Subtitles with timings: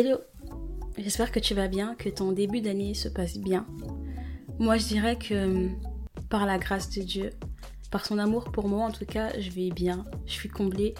[0.00, 0.18] Hello,
[0.96, 3.66] j'espère que tu vas bien, que ton début d'année se passe bien.
[4.60, 5.66] Moi je dirais que
[6.28, 7.30] par la grâce de Dieu,
[7.90, 10.94] par son amour pour moi en tout cas, je vais bien, je suis comblée.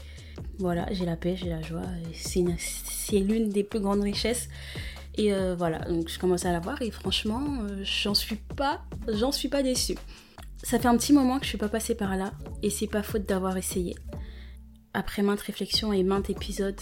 [0.58, 4.48] Voilà, j'ai la paix, j'ai la joie, c'est l'une des plus grandes richesses.
[5.16, 8.82] Et euh, voilà, donc je commence à la voir et franchement, euh, j'en suis pas,
[9.06, 9.94] j'en suis pas déçue.
[10.64, 12.32] Ça fait un petit moment que je suis pas passée par là
[12.64, 13.94] et c'est pas faute d'avoir essayé
[14.94, 16.80] après maintes réflexions et maintes épisodes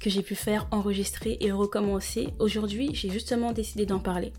[0.00, 4.32] que j'ai pu faire, enregistrer et recommencer, aujourd'hui j'ai justement décidé d'en parler.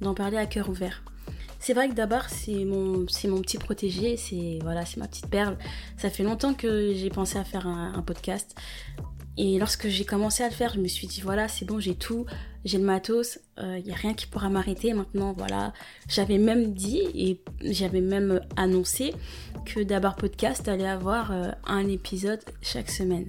[0.00, 1.02] D'en parler à cœur ouvert.
[1.58, 5.28] C'est vrai que d'abord c'est mon, c'est mon petit protégé, c'est voilà, c'est ma petite
[5.28, 5.58] perle.
[5.98, 8.56] Ça fait longtemps que j'ai pensé à faire un podcast.
[9.42, 11.94] Et lorsque j'ai commencé à le faire, je me suis dit voilà, c'est bon, j'ai
[11.94, 12.26] tout,
[12.66, 15.32] j'ai le matos, il euh, n'y a rien qui pourra m'arrêter maintenant.
[15.32, 15.72] Voilà,
[16.08, 19.14] j'avais même dit et j'avais même annoncé
[19.64, 23.28] que d'abord podcast allait avoir euh, un épisode chaque semaine.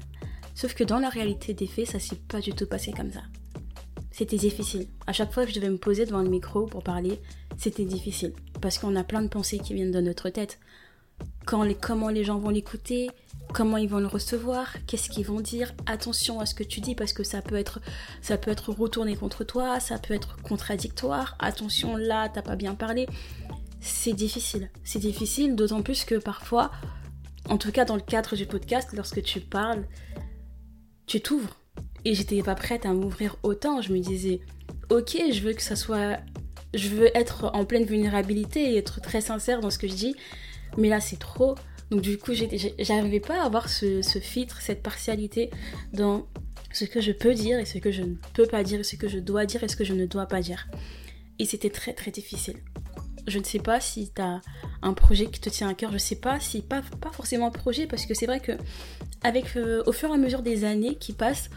[0.55, 3.21] Sauf que dans la réalité des faits, ça s'est pas du tout passé comme ça.
[4.11, 4.87] C'était difficile.
[5.07, 7.19] À chaque fois que je devais me poser devant le micro pour parler,
[7.57, 10.59] c'était difficile parce qu'on a plein de pensées qui viennent de notre tête.
[11.45, 13.09] Quand les, comment les gens vont l'écouter,
[13.53, 16.95] comment ils vont le recevoir, qu'est-ce qu'ils vont dire, attention à ce que tu dis
[16.95, 17.79] parce que ça peut être
[18.21, 22.75] ça peut être retourné contre toi, ça peut être contradictoire, attention là, t'as pas bien
[22.75, 23.07] parlé.
[23.81, 24.69] C'est difficile.
[24.83, 26.71] C'est difficile d'autant plus que parfois
[27.49, 29.85] en tout cas dans le cadre du podcast lorsque tu parles,
[31.07, 31.57] tu t'ouvres
[32.05, 34.39] et j'étais pas prête à m'ouvrir autant, je me disais
[34.89, 36.19] OK, je veux que ça soit
[36.73, 40.15] je veux être en pleine vulnérabilité et être très sincère dans ce que je dis,
[40.77, 41.55] mais là c'est trop
[41.91, 45.49] donc du coup, j'arrivais pas à avoir ce, filtre, cette partialité
[45.91, 46.25] dans
[46.71, 48.95] ce que je peux dire et ce que je ne peux pas dire, et ce
[48.95, 50.69] que je dois dire et ce que je ne dois pas dire.
[51.37, 52.55] Et c'était très très difficile.
[53.27, 54.41] Je ne sais pas si tu as
[54.81, 57.51] un projet qui te tient à cœur, je sais pas si pas, pas forcément un
[57.51, 58.53] projet parce que c'est vrai que
[59.23, 61.49] avec euh, au fur et à mesure des années qui passent,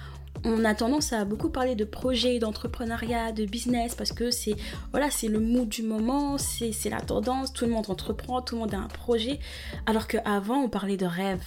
[0.44, 4.56] on a tendance à beaucoup parler de projets, d'entrepreneuriat, de business, parce que c'est
[4.90, 8.60] voilà, c'est le mood du moment, c'est la tendance, tout le monde entreprend, tout le
[8.60, 9.38] monde a un projet,
[9.86, 11.42] alors qu'avant on parlait de rêve.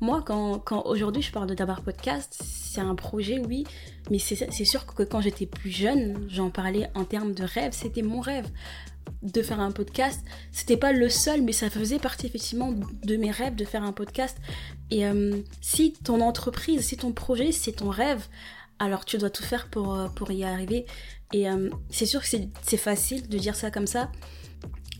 [0.00, 3.64] Moi, quand, quand aujourd'hui je parle de Dabar Podcast, c'est un projet, oui,
[4.10, 8.02] mais c'est sûr que quand j'étais plus jeune, j'en parlais en termes de rêve, c'était
[8.02, 8.46] mon rêve
[9.22, 10.24] de faire un podcast.
[10.52, 13.92] C'était pas le seul, mais ça faisait partie effectivement de mes rêves de faire un
[13.92, 14.36] podcast.
[14.90, 18.26] Et euh, si ton entreprise, si ton projet, c'est ton rêve,
[18.78, 20.86] alors tu dois tout faire pour, euh, pour y arriver.
[21.32, 24.10] Et euh, c'est sûr que c'est facile de dire ça comme ça.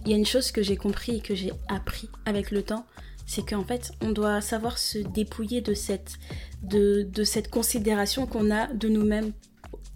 [0.05, 2.87] Il y a une chose que j'ai compris et que j'ai appris avec le temps,
[3.27, 6.15] c'est qu'en fait, on doit savoir se dépouiller de cette,
[6.63, 9.33] de, de cette considération qu'on a de nous-mêmes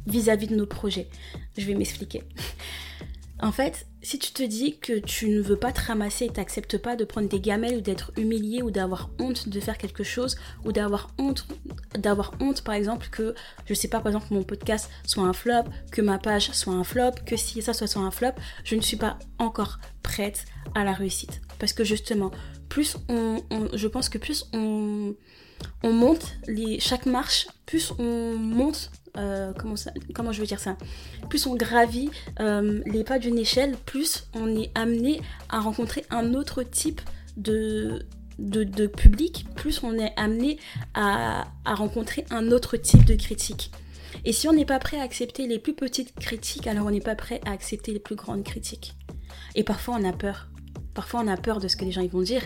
[0.06, 1.08] vis-à-vis de nos projets.
[1.56, 2.22] Je vais m'expliquer.
[3.40, 6.78] En fait, si tu te dis que tu ne veux pas te ramasser et t'acceptes
[6.78, 10.36] pas de prendre des gamelles ou d'être humilié ou d'avoir honte de faire quelque chose
[10.64, 11.46] ou d'avoir honte
[11.98, 13.34] d'avoir honte par exemple que
[13.66, 16.84] je sais pas par exemple mon podcast soit un flop, que ma page soit un
[16.84, 18.32] flop, que si ça soit un flop,
[18.64, 20.44] je ne suis pas encore prête
[20.74, 21.40] à la réussite.
[21.58, 22.30] Parce que justement,
[22.70, 23.42] plus on,
[23.74, 25.14] je pense que plus on
[25.82, 30.60] on monte les, chaque marche, plus on monte euh, comment, ça, comment je veux dire
[30.60, 30.78] ça?
[31.28, 35.20] Plus on gravit euh, les pas d'une échelle, plus on est amené
[35.50, 37.02] à rencontrer un autre type
[37.36, 38.06] de,
[38.38, 40.58] de, public, plus on est amené
[40.94, 43.70] à, à, rencontrer un autre type de critique.
[44.24, 47.00] Et si on n'est pas prêt à accepter les plus petites critiques, alors on n'est
[47.00, 48.94] pas prêt à accepter les plus grandes critiques.
[49.54, 50.49] Et parfois on a peur.
[50.94, 52.42] Parfois on a peur de ce que les gens vont dire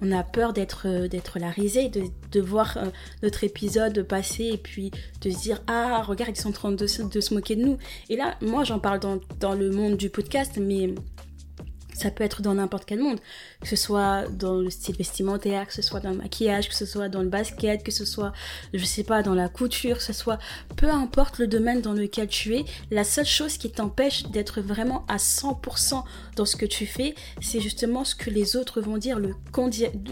[0.00, 2.86] on a peur d'être euh, d'être la risée, de, voir euh,
[3.22, 4.90] notre épisode passer et puis
[5.20, 7.78] de se dire ah regarde ils sont en train de, de se moquer de nous.
[8.08, 10.94] Et là moi j'en parle dans, dans le monde du podcast mais
[11.98, 13.18] ça peut être dans n'importe quel monde,
[13.60, 16.86] que ce soit dans le style vestimentaire, que ce soit dans le maquillage, que ce
[16.86, 18.32] soit dans le basket, que ce soit,
[18.72, 20.38] je sais pas, dans la couture, que ce soit,
[20.76, 25.04] peu importe le domaine dans lequel tu es, la seule chose qui t'empêche d'être vraiment
[25.08, 26.04] à 100%
[26.36, 29.34] dans ce que tu fais, c'est justement ce que les autres vont dire, le,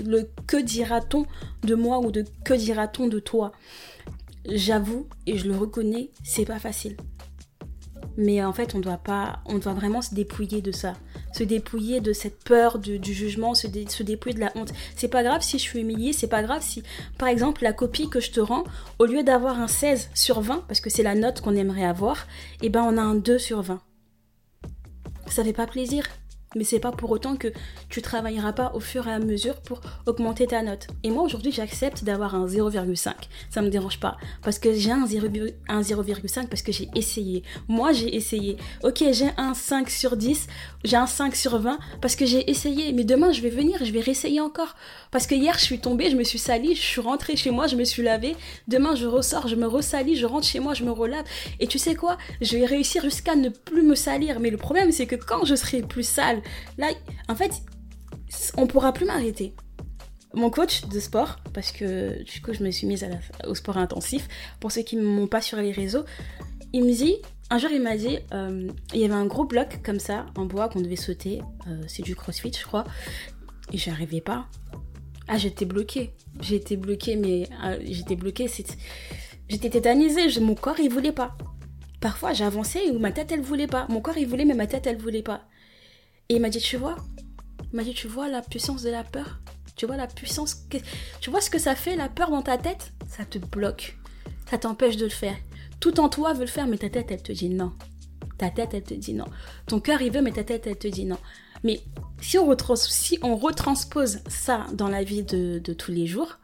[0.04, 1.24] le que dira-t-on
[1.62, 3.52] de moi ou de que dira-t-on de toi.
[4.48, 6.96] J'avoue et je le reconnais, c'est pas facile.
[8.16, 10.94] Mais en fait, on doit pas, on doit vraiment se dépouiller de ça
[11.36, 14.72] se dépouiller de cette peur du, jugement, se, dépouiller de la honte.
[14.96, 16.82] C'est pas grave si je suis humiliée, c'est pas grave si,
[17.18, 18.64] par exemple, la copie que je te rends,
[18.98, 22.26] au lieu d'avoir un 16 sur 20, parce que c'est la note qu'on aimerait avoir,
[22.62, 23.80] et eh ben on a un 2 sur 20.
[25.26, 26.04] Ça fait pas plaisir.
[26.56, 27.48] Mais c'est pas pour autant que
[27.88, 30.88] tu travailleras pas au fur et à mesure pour augmenter ta note.
[31.04, 33.12] Et moi aujourd'hui, j'accepte d'avoir un 0,5.
[33.50, 37.42] Ça me dérange pas parce que j'ai un 0,5 parce que j'ai essayé.
[37.68, 38.56] Moi, j'ai essayé.
[38.82, 40.46] OK, j'ai un 5 sur 10,
[40.84, 43.92] j'ai un 5 sur 20 parce que j'ai essayé, mais demain je vais venir, je
[43.92, 44.74] vais réessayer encore
[45.10, 47.66] parce que hier je suis tombée, je me suis salie, je suis rentrée chez moi,
[47.66, 48.36] je me suis lavée.
[48.68, 51.24] Demain je ressors, je me ressalis, je rentre chez moi, je me relave
[51.60, 52.16] et tu sais quoi?
[52.40, 55.54] Je vais réussir jusqu'à ne plus me salir, mais le problème c'est que quand je
[55.54, 56.42] serai plus sale,
[56.78, 56.88] là
[57.28, 57.62] en fait,
[58.56, 59.54] on pourra plus m'arrêter
[60.36, 63.06] mon coach de sport, parce que du coup je me suis mise
[63.46, 64.28] au sport intensif,
[64.60, 66.04] pour ceux qui ne m'ont pas sur les réseaux,
[66.72, 67.16] il me dit,
[67.48, 70.44] un jour il m'a dit, euh, il y avait un gros bloc comme ça, en
[70.44, 72.84] bois qu'on devait sauter, euh, c'est du crossfit je crois,
[73.72, 74.46] et j'arrivais pas.
[75.26, 78.48] Ah j'étais bloquée, j'étais bloquée, mais euh, j'étais bloquée,
[79.48, 81.36] j'étais tétanisée, mon corps il voulait pas.
[81.98, 84.86] Parfois j'avançais ou ma tête elle voulait pas, mon corps il voulait mais ma tête
[84.86, 85.48] elle voulait pas.
[86.28, 86.96] Et il m'a dit, tu vois,
[87.72, 89.40] il m'a dit, tu vois la puissance de la peur?
[89.76, 90.66] Tu vois la puissance,
[91.20, 92.92] tu vois ce que ça fait la peur dans ta tête?
[93.08, 93.98] Ça te bloque,
[94.50, 95.36] ça t'empêche de le faire.
[95.80, 97.72] Tout en toi veut le faire, mais ta tête elle te dit non.
[98.38, 99.26] Ta tête elle te dit non.
[99.66, 101.18] Ton cœur il veut, mais ta tête elle te dit non.
[101.62, 101.80] Mais
[102.20, 106.38] si on, si on retranspose ça dans la vie de, de tous les jours,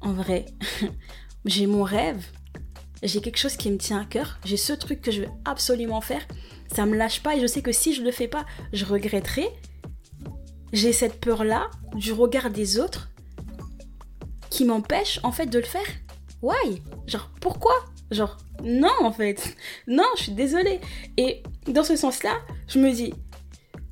[0.00, 0.46] en vrai,
[1.44, 2.24] j'ai mon rêve,
[3.02, 6.00] j'ai quelque chose qui me tient à cœur, j'ai ce truc que je veux absolument
[6.00, 6.26] faire,
[6.72, 9.48] ça me lâche pas et je sais que si je le fais pas, je regretterai.
[10.72, 13.08] J'ai cette peur-là du regard des autres
[14.50, 15.86] qui m'empêche en fait de le faire.
[16.42, 16.82] Why?
[17.06, 17.72] Genre pourquoi?
[18.10, 19.56] Genre non en fait.
[19.86, 20.80] Non, je suis désolée.
[21.16, 22.34] Et dans ce sens-là,
[22.66, 23.14] je me dis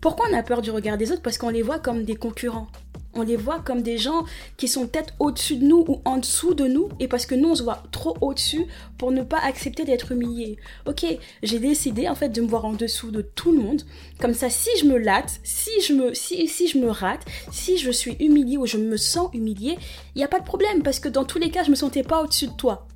[0.00, 1.22] pourquoi on a peur du regard des autres?
[1.22, 2.68] Parce qu'on les voit comme des concurrents
[3.16, 4.24] on les voit comme des gens
[4.56, 7.50] qui sont peut-être au-dessus de nous ou en dessous de nous, et parce que nous,
[7.50, 8.66] on se voit trop au-dessus
[8.98, 10.58] pour ne pas accepter d'être humilié.
[10.86, 11.04] Ok,
[11.42, 13.82] j'ai décidé en fait de me voir en dessous de tout le monde.
[14.20, 17.78] Comme ça, si je me latte, si je me, si, si je me rate, si
[17.78, 19.78] je suis humiliée ou je me sens humiliée,
[20.14, 22.02] il n'y a pas de problème, parce que dans tous les cas, je me sentais
[22.02, 22.86] pas au-dessus de toi.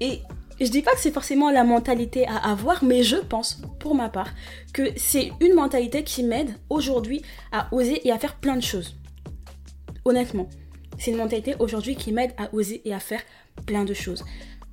[0.00, 0.20] Et
[0.60, 4.08] je dis pas que c'est forcément la mentalité à avoir, mais je pense, pour ma
[4.08, 4.28] part,
[4.72, 8.94] que c'est une mentalité qui m'aide aujourd'hui à oser et à faire plein de choses.
[10.04, 10.48] Honnêtement,
[10.98, 13.22] c'est une mentalité aujourd'hui qui m'aide à oser et à faire
[13.66, 14.24] plein de choses.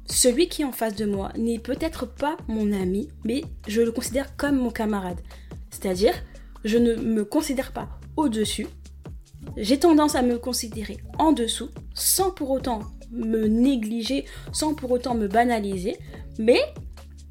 [0.06, 3.92] Celui qui est en face de moi n'est peut-être pas mon ami, mais je le
[3.92, 5.20] considère comme mon camarade.
[5.70, 6.14] C'est-à-dire,
[6.64, 8.68] je ne me considère pas au-dessus.
[9.56, 12.82] J'ai tendance à me considérer en dessous, sans pour autant
[13.12, 15.98] me négliger, sans pour autant me banaliser,
[16.38, 16.60] mais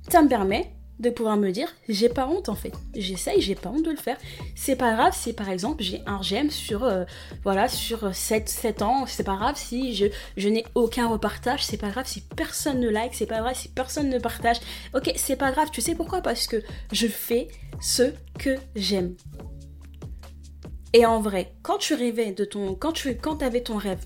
[0.09, 2.73] ça me permet de pouvoir me dire j'ai pas honte en fait.
[2.95, 4.17] J'essaye j'ai pas honte de le faire.
[4.55, 7.05] C'est pas grave si par exemple j'ai un j'aime sur euh,
[7.45, 9.07] voilà sur 7, 7 ans.
[9.07, 11.65] C'est pas grave si je, n'ai aucun repartage.
[11.65, 13.15] C'est pas grave si personne ne like.
[13.15, 14.59] C'est pas grave si personne ne partage.
[14.95, 15.69] Ok c'est pas grave.
[15.73, 16.21] Tu sais pourquoi?
[16.21, 16.63] Parce que
[16.93, 17.49] je fais
[17.81, 19.15] ce que j'aime.
[20.93, 24.05] Et en vrai quand tu rêvais de ton quand tu quand avais ton rêve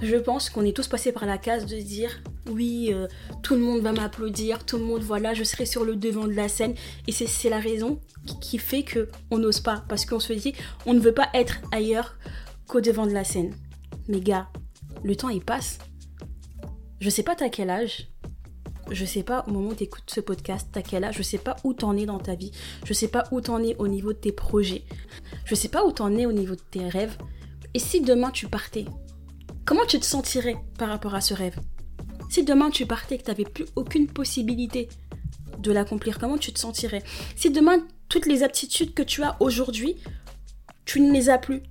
[0.00, 3.06] je pense qu'on est tous passés par la case de dire oui, euh,
[3.42, 6.32] tout le monde va m'applaudir, tout le monde, voilà, je serai sur le devant de
[6.32, 6.74] la scène.
[7.06, 8.00] Et c'est la raison
[8.40, 9.84] qui fait que on n'ose pas.
[9.88, 10.54] Parce qu'on se dit,
[10.86, 12.16] on ne veut pas être ailleurs
[12.66, 13.54] qu'au devant de la scène.
[14.08, 14.48] Mais gars,
[15.02, 15.78] le temps il passe.
[17.00, 18.08] Je sais pas t'as quel âge.
[18.90, 21.16] Je sais pas au moment où t'écoutes ce podcast, t'as quel âge.
[21.18, 22.52] Je sais pas où t'en es dans ta vie.
[22.84, 24.84] Je sais pas où t'en es au niveau de tes projets.
[25.44, 27.18] Je sais pas où t'en es au niveau de tes rêves.
[27.74, 28.86] Et si demain tu partais
[29.68, 31.60] Comment tu te sentirais par rapport à ce rêve?
[32.30, 34.88] Si demain tu partais et que tu n'avais plus aucune possibilité
[35.58, 37.02] de l'accomplir, comment tu te sentirais?
[37.36, 39.96] Si demain toutes les aptitudes que tu as aujourd'hui,
[40.86, 41.62] tu ne les as plus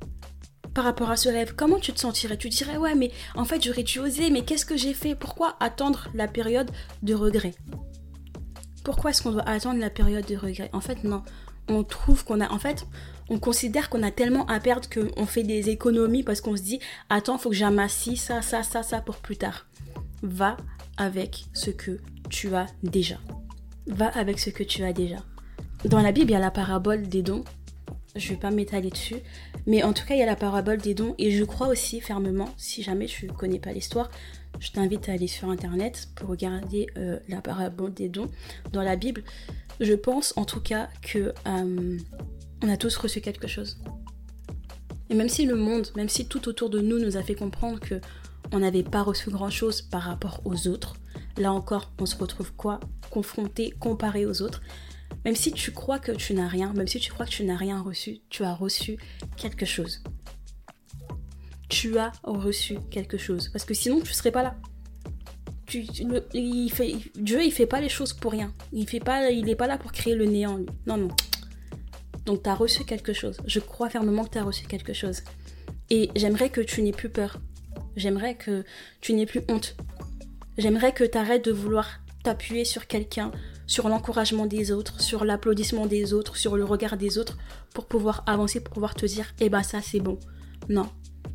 [0.75, 2.37] par rapport à ce rêve, comment tu te sentirais?
[2.37, 5.15] Tu dirais ouais mais en fait j'aurais dû oser, mais qu'est-ce que j'ai fait?
[5.15, 6.69] Pourquoi attendre la période
[7.01, 7.55] de regret?
[8.83, 10.69] Pourquoi est-ce qu'on doit attendre la période de regret?
[10.71, 11.23] En fait non,
[11.67, 12.85] on trouve qu'on a en fait
[13.29, 16.79] on considère qu'on a tellement à perdre qu'on fait des économies parce qu'on se dit
[17.09, 19.67] attends, faut que j'amasse ça, ça, ça, ça pour plus tard.
[20.23, 20.57] Va
[20.97, 23.17] avec ce que tu as déjà.
[23.85, 25.17] Va avec ce que tu as déjà.
[25.85, 27.43] Dans la Bible, il y a la parabole des dons.
[28.15, 29.17] Je vais pas m'étaler dessus,
[29.67, 32.01] mais en tout cas, il y a la parabole des dons et je crois aussi
[32.01, 34.09] fermement, si jamais tu connais pas l'histoire,
[34.59, 38.27] je t'invite à aller sur internet pour regarder euh, la parabole des dons
[38.71, 39.23] dans la Bible.
[39.79, 41.97] Je pense en tout cas que euh,
[42.63, 43.77] on a tous reçu quelque chose.
[45.09, 47.79] Et même si le monde, même si tout autour de nous nous a fait comprendre
[47.79, 48.01] que
[48.51, 50.95] on n'avait pas reçu grand chose par rapport aux autres,
[51.37, 52.79] là encore, on se retrouve quoi?
[53.09, 54.61] Confronté, comparé aux autres.
[55.25, 57.57] Même si tu crois que tu n'as rien, même si tu crois que tu n'as
[57.57, 58.97] rien reçu, tu as reçu
[59.35, 60.03] quelque chose.
[61.69, 63.49] Tu as reçu quelque chose.
[63.49, 64.55] Parce que sinon, tu ne serais pas là.
[65.67, 65.85] Tu,
[66.33, 68.53] il fait, Dieu, il fait pas les choses pour rien.
[68.71, 70.59] Il fait pas, il n'est pas là pour créer le néant.
[70.85, 71.09] Non, non
[72.25, 73.37] Donc tu as reçu quelque chose.
[73.45, 75.21] Je crois fermement que tu as reçu quelque chose.
[75.89, 77.39] Et j'aimerais que tu n'aies plus peur.
[77.95, 78.63] J'aimerais que
[79.01, 79.75] tu n'aies plus honte.
[80.57, 83.31] J'aimerais que tu arrêtes de vouloir t'appuyer sur quelqu'un,
[83.67, 87.37] sur l'encouragement des autres, sur l'applaudissement des autres, sur le regard des autres,
[87.73, 90.17] pour pouvoir avancer, pour pouvoir te dire, eh ben ça c'est bon.
[90.69, 90.89] Non.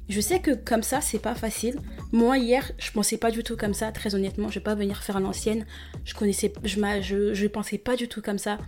[0.08, 1.78] Je sais que comme ça, c'est pas facile.
[2.12, 4.48] Moi, hier, je pensais pas du tout comme ça, très honnêtement.
[4.48, 5.64] Je vais pas venir faire l'ancienne.
[6.04, 8.58] Je connaissais, je, je, je pensais pas du tout comme ça.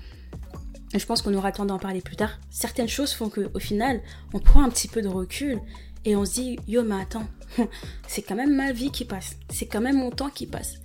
[0.94, 2.38] Je pense qu'on aura le temps d'en parler plus tard.
[2.50, 4.00] Certaines choses font que, au final,
[4.32, 5.60] on prend un petit peu de recul
[6.04, 7.26] et on se dit, yo, mais attends,
[8.06, 9.36] c'est quand même ma vie qui passe.
[9.50, 10.76] C'est quand même mon temps qui passe.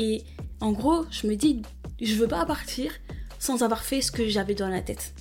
[0.00, 0.24] Et
[0.60, 1.62] en gros, je me dis,
[2.00, 2.92] je veux pas partir
[3.38, 5.14] sans avoir fait ce que j'avais dans la tête.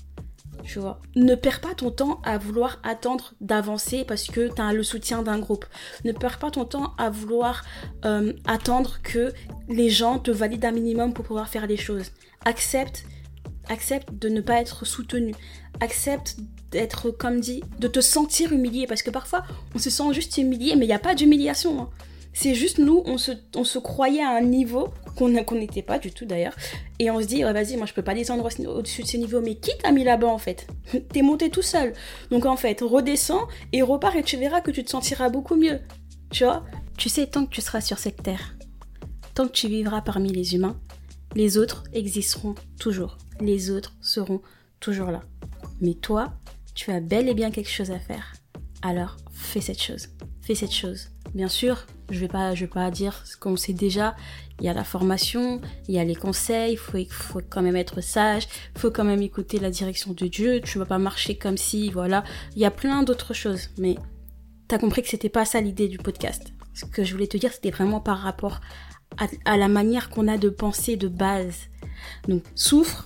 [0.64, 1.02] Tu vois.
[1.16, 5.22] Ne perds pas ton temps à vouloir attendre d'avancer parce que tu as le soutien
[5.22, 5.66] d'un groupe.
[6.06, 7.64] Ne perds pas ton temps à vouloir
[8.06, 9.34] euh, attendre que
[9.68, 12.12] les gens te valident un minimum pour pouvoir faire les choses.
[12.46, 13.06] Accepte,
[13.70, 15.36] accepte de ne pas être soutenu.
[15.82, 16.38] Accepte
[16.72, 19.44] d'être, comme dit, de te sentir humilié parce que parfois
[19.76, 21.82] on se sent juste humilié, mais il n'y a pas d'humiliation.
[21.82, 21.90] Hein.
[22.34, 26.12] C'est juste nous, on se, on se croyait à un niveau qu'on n'était pas du
[26.12, 26.56] tout d'ailleurs.
[26.98, 29.40] Et on se dit, vas-y, moi je peux pas descendre au-dessus de ce niveau.
[29.42, 30.68] Mais qui t'a mis là-bas en fait?
[31.14, 31.94] T'es monté tout seul.
[32.32, 35.80] Donc en fait, redescends et repars et tu verras que tu te sentiras beaucoup mieux.
[36.32, 36.66] Tu vois?
[36.98, 38.56] Tu sais, tant que tu seras sur cette terre,
[39.36, 40.80] tant que tu vivras parmi les humains,
[41.36, 43.18] les autres existeront toujours.
[43.40, 44.42] Les autres seront
[44.80, 45.22] toujours là.
[45.82, 46.34] Mais toi,
[46.76, 48.34] tu as bel et bien quelque chose à faire.
[48.82, 50.10] Alors, fais cette chose.
[50.42, 51.10] Fais cette chose.
[51.34, 54.16] Bien sûr, je vais pas, je vais pas dire ce qu'on sait déjà.
[54.60, 57.76] Il y a la formation, il y a les conseils, il faut, faut quand même
[57.76, 60.62] être sage, faut quand même écouter la direction de Dieu.
[60.62, 62.24] Tu vas pas marcher comme si, voilà.
[62.56, 63.96] Il y a plein d'autres choses, mais
[64.70, 66.54] tu as compris que c'était pas ça l'idée du podcast.
[66.74, 68.62] Ce que je voulais te dire, c'était vraiment par rapport
[69.18, 71.56] à, à la manière qu'on a de penser de base.
[72.28, 73.06] Donc, souffre,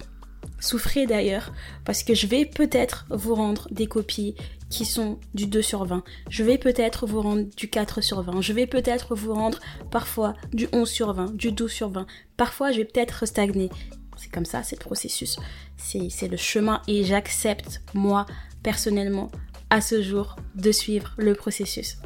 [0.59, 1.53] souffrez d'ailleurs,
[1.85, 4.35] parce que je vais peut-être vous rendre des copies
[4.69, 6.03] qui sont du 2 sur 20.
[6.29, 8.41] Je vais peut-être vous rendre du 4 sur 20.
[8.41, 9.59] Je vais peut-être vous rendre
[9.91, 12.05] parfois du 11 sur 20, du 12 sur 20.
[12.35, 13.69] Parfois, je vais peut-être stagner.
[14.17, 15.37] C'est comme ça, c'est le processus.
[15.77, 18.25] C'est le chemin et j'accepte, moi,
[18.63, 19.31] personnellement,
[19.69, 21.97] à ce jour, de suivre le processus.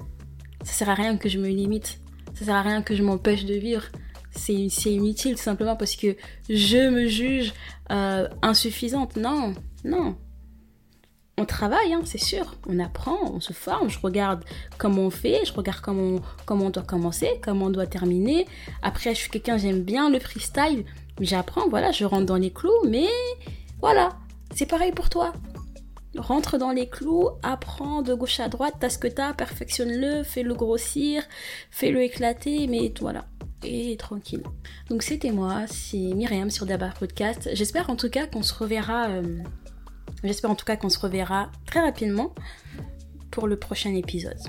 [0.63, 1.99] Ça sert à rien que je me limite.
[2.33, 3.85] Ça sert à rien que je m'empêche de vivre.
[4.31, 6.15] C'est inutile tout simplement parce que
[6.49, 7.53] je me juge
[7.91, 9.17] euh, insuffisante.
[9.17, 9.53] Non,
[9.83, 10.15] non,
[11.41, 12.55] on travaille, hein, c'est sûr.
[12.67, 13.89] On apprend, on se forme.
[13.89, 14.43] Je regarde
[14.77, 18.45] comment on fait, je regarde comment comment on doit commencer, comment on doit terminer.
[18.81, 20.85] Après, je suis quelqu'un, j'aime bien le freestyle.
[21.19, 23.07] J'apprends, voilà, je rentre dans les clous, mais
[23.79, 24.09] voilà,
[24.55, 25.33] c'est pareil pour toi.
[26.17, 30.53] Rentre dans les clous, apprends de gauche à droite, t'as ce que t'as, perfectionne-le, fais-le
[30.53, 31.23] grossir,
[31.69, 33.25] fais-le éclater, mais voilà.
[33.63, 34.43] Et tranquille.
[34.89, 37.49] Donc c'était moi, c'est Myriam sur Dabar Podcast.
[37.53, 39.09] J'espère en tout cas qu'on se reverra.
[39.09, 39.37] Euh,
[40.23, 42.33] J'espère en tout cas qu'on se reverra très rapidement
[43.31, 44.39] pour le prochain épisode.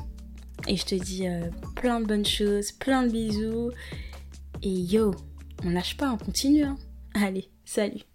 [0.69, 3.71] Et je te dis euh, plein de bonnes choses, plein de bisous.
[4.63, 5.15] Et yo,
[5.65, 6.65] on lâche pas, on continue.
[6.65, 6.77] Hein.
[7.15, 8.12] Allez, salut